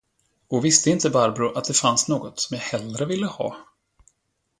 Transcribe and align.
Och 0.47 0.65
visste 0.65 0.89
inte 0.89 1.09
Barbro, 1.09 1.49
att 1.57 1.65
det 1.65 1.73
fanns 1.77 2.07
något, 2.07 2.39
som 2.39 2.55
jag 2.57 2.63
hellre 2.63 3.05
ville 3.05 3.25
ha. 3.27 3.57